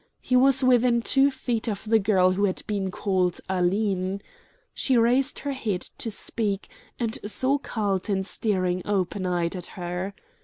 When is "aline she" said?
3.47-4.97